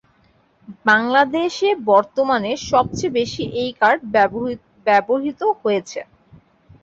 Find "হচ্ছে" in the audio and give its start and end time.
5.61-5.99